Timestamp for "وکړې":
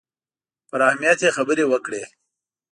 1.67-2.03